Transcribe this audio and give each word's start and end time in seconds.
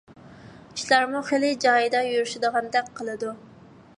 ئىشلارمۇ 0.77 1.21
خېلى 1.27 1.51
جايىدا 1.67 2.03
يۈرۈشىدىغاندەك 2.07 2.93
قىلىدۇ. 3.01 3.37